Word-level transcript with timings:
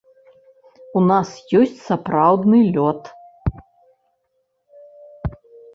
У 0.99 1.03
нас 1.11 1.29
ёсць 1.59 1.79
сапраўдны 1.89 2.57
лёд. 2.77 3.01